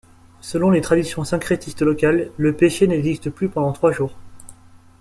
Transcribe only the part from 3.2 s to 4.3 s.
plus pendant trois jours.